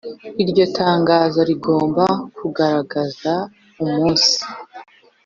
[0.43, 2.05] Iryo tangazo rigomba
[2.37, 3.33] kugaragaza
[3.83, 4.37] umunsi